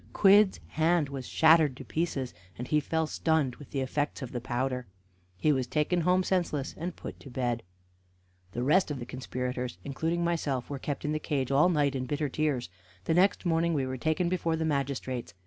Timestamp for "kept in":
10.79-11.11